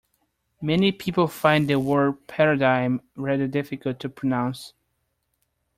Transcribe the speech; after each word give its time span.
Many 0.63 0.91
people 0.93 1.27
find 1.27 1.67
the 1.69 1.79
word 1.79 2.25
paradigm 2.25 3.01
rather 3.15 3.45
difficult 3.45 3.99
to 3.99 4.09
pronounce 4.09 4.73